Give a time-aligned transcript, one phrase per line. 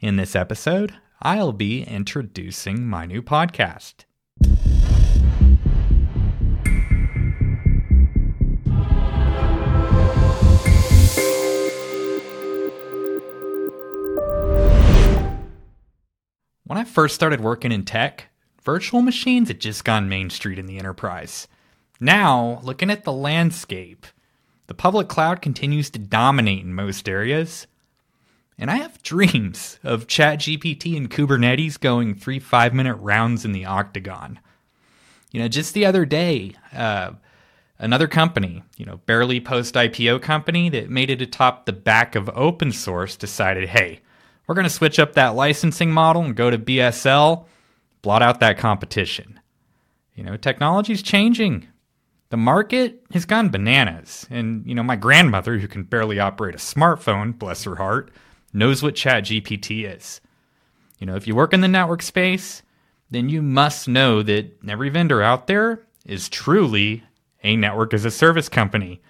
[0.00, 4.04] In this episode, I'll be introducing my new podcast.
[16.66, 18.26] When I first started working in tech,
[18.62, 21.46] virtual machines had just gone Main Street in the enterprise.
[22.00, 24.06] Now, looking at the landscape,
[24.66, 27.68] the public cloud continues to dominate in most areas.
[28.58, 33.64] And I have dreams of ChatGPT and Kubernetes going three five minute rounds in the
[33.64, 34.38] octagon.
[35.32, 37.12] You know, just the other day, uh,
[37.78, 42.30] another company, you know, barely post IPO company that made it atop the back of
[42.30, 44.00] open source decided, hey,
[44.46, 47.46] we're going to switch up that licensing model and go to BSL,
[48.02, 49.40] blot out that competition.
[50.14, 51.66] You know, technology's changing.
[52.30, 54.26] The market has gone bananas.
[54.30, 58.10] And, you know, my grandmother, who can barely operate a smartphone, bless her heart,
[58.54, 60.20] knows what ChatGPT is.
[60.98, 62.62] You know, if you work in the network space,
[63.10, 67.02] then you must know that every vendor out there is truly
[67.42, 69.02] a network as a service company.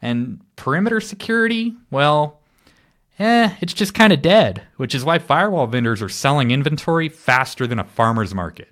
[0.00, 2.40] And perimeter security, well,
[3.18, 7.66] eh, it's just kind of dead, which is why firewall vendors are selling inventory faster
[7.66, 8.68] than a farmer's market.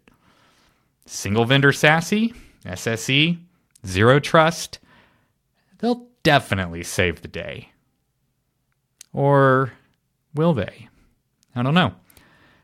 [1.06, 3.38] Single vendor SASE, SSE,
[3.86, 4.78] Zero Trust,
[5.78, 7.70] they'll definitely save the day.
[9.12, 9.72] Or
[10.38, 10.88] Will they?
[11.56, 11.94] I don't know.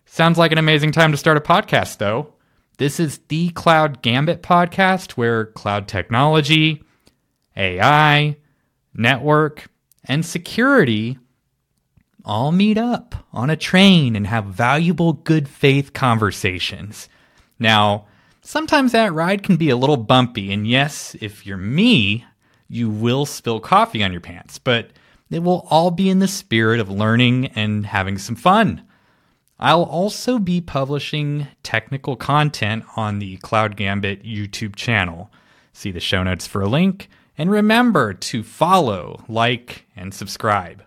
[0.06, 2.32] Sounds like an amazing time to start a podcast, though.
[2.78, 6.84] This is the Cloud Gambit podcast where cloud technology,
[7.56, 8.36] AI,
[8.94, 9.66] network,
[10.04, 11.18] and security
[12.24, 17.08] all meet up on a train and have valuable good faith conversations.
[17.58, 18.06] Now,
[18.40, 22.24] sometimes that ride can be a little bumpy, and yes, if you're me,
[22.68, 24.92] you will spill coffee on your pants, but
[25.30, 28.82] it will all be in the spirit of learning and having some fun.
[29.58, 35.30] I'll also be publishing technical content on the Cloud Gambit YouTube channel.
[35.72, 40.84] See the show notes for a link, and remember to follow, like, and subscribe.